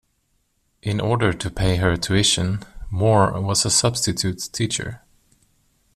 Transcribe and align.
In 0.81 0.99
order 0.99 1.31
to 1.31 1.51
pay 1.51 1.75
her 1.75 1.95
tuition, 1.95 2.61
Moore 2.89 3.39
was 3.39 3.67
a 3.67 3.69
substitute 3.69 4.41
teacher. 4.51 5.03